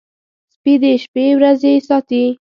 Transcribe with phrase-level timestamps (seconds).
[0.53, 2.23] سپي د شپې ورځي ساتي.